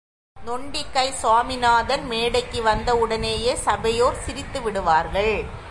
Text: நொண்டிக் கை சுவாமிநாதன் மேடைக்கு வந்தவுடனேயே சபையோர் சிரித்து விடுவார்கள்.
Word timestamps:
நொண்டிக் 0.37 0.93
கை 0.93 1.11
சுவாமிநாதன் 1.11 2.05
மேடைக்கு 2.05 2.61
வந்தவுடனேயே 2.61 3.55
சபையோர் 3.55 4.21
சிரித்து 4.25 4.61
விடுவார்கள். 4.61 5.35